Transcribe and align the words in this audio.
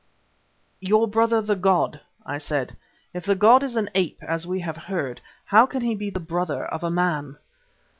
"Your 0.79 1.07
brother 1.07 1.43
the 1.43 1.55
god?" 1.55 1.99
I 2.25 2.39
said. 2.39 2.75
"If 3.13 3.23
the 3.23 3.35
god 3.35 3.61
is 3.61 3.75
an 3.75 3.91
ape 3.93 4.17
as 4.23 4.47
we 4.47 4.61
have 4.61 4.75
heard, 4.89 5.21
how 5.45 5.67
can 5.67 5.81
he 5.81 5.93
be 5.93 6.09
the 6.09 6.19
brother 6.19 6.65
of 6.65 6.83
a 6.83 6.89
man?" 6.89 7.37